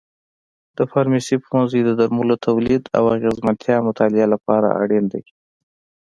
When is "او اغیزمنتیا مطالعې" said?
2.97-4.27